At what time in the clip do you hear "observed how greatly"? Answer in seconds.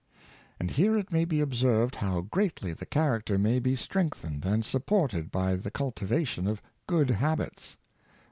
1.41-2.73